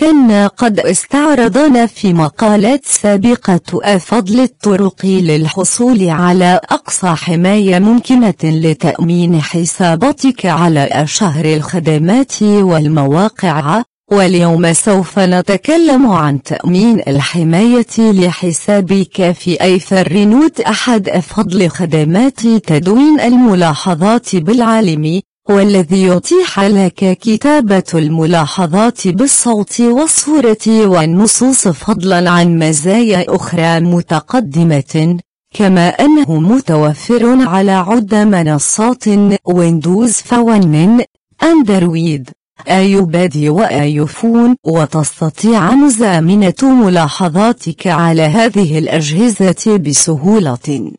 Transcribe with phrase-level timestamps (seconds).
[0.00, 10.46] كنا قد استعرضنا في مقالات سابقة أفضل الطرق للحصول على أقصى حماية ممكنة لتأمين حساباتك
[10.46, 13.82] على أشهر الخدمات والمواقع.
[14.12, 24.36] واليوم سوف نتكلم عن تأمين الحماية لحسابك في أيثر نوت أحد أفضل خدمات تدوين الملاحظات
[24.36, 25.20] بالعالم.
[25.50, 35.18] والذي يتيح لك كتابة الملاحظات بالصوت والصورة والنصوص فضلا عن مزايا أخرى متقدمة
[35.54, 39.04] كما أنه متوفر على عدة منصات
[39.44, 41.00] ويندوز فون
[41.42, 42.30] أندرويد
[42.68, 50.92] آيباد وآيفون وتستطيع مزامنة ملاحظاتك على هذه الأجهزة بسهولة.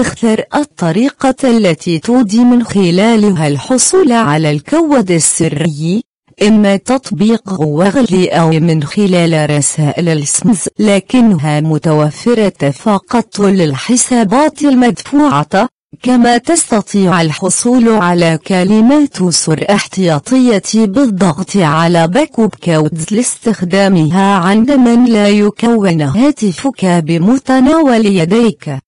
[0.00, 6.02] اختر الطريقة التي تودي من خلالها الحصول على الكود السري
[6.42, 15.68] إما تطبيق غوغل أو من خلال رسائل السمز لكنها متوفرة فقط للحسابات المدفوعة
[16.02, 26.02] كما تستطيع الحصول على كلمات سر احتياطية بالضغط على Backup Codes لاستخدامها عندما لا يكون
[26.02, 28.85] هاتفك بمتناول يديك.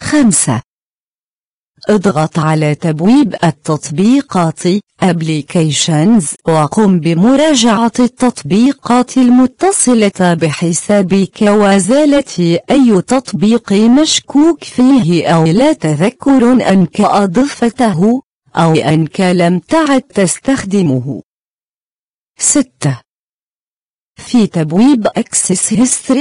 [0.00, 0.62] خمسة.
[1.88, 4.62] اضغط على تبويب التطبيقات
[5.02, 17.00] Applications وقم بمراجعة التطبيقات المتصلة بحسابك وزالة أي تطبيق مشكوك فيه أو لا تذكر أنك
[17.00, 18.22] أضفته
[18.56, 21.22] أو أنك لم تعد تستخدمه.
[22.38, 23.00] 6
[24.30, 25.74] في تبويب أكسس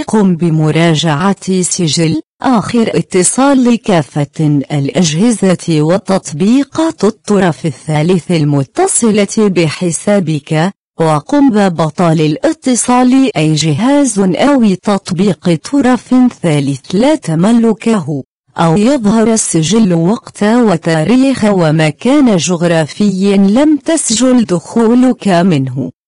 [0.07, 2.21] قم بمراجعة سجل.
[2.41, 13.37] آخر اتصال لكافة الأجهزة وتطبيقات الطرف الثالث المتصلة بحسابك وقم ببطال الاتصال.
[13.37, 18.23] أي جهاز أو تطبيق طرف ثالث لا تملكه
[18.57, 25.98] أو يظهر السجل وقت وتاريخ ومكان جغرافي لم تسجل دخولك منه.